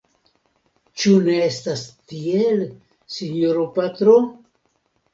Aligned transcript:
Ĉu 1.01 1.13
ne 1.27 1.35
estas 1.49 1.85
tiel, 2.15 2.67
sinjoro 3.19 3.71
patro? 3.81 4.21